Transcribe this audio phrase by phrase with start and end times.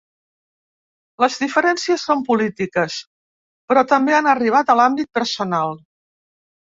[1.23, 2.95] Les diferències són polítiques,
[3.73, 5.77] però també han arribat a l’àmbit personal.